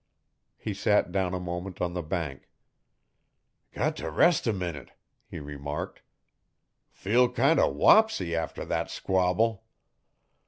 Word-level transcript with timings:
He 0.57 0.73
sat 0.73 1.11
down 1.11 1.35
a 1.35 1.39
moment 1.39 1.79
on 1.79 1.93
the 1.93 2.01
bank. 2.01 2.49
'Got 3.71 3.97
t' 3.97 4.07
rest 4.07 4.47
a 4.47 4.51
minute,' 4.51 4.93
he 5.29 5.39
remarked. 5.39 6.01
'Feel 6.89 7.29
kind 7.33 7.59
o' 7.59 7.71
wopsy 7.71 8.33
after 8.33 8.65
thet 8.65 8.89
squabble.' 8.89 9.63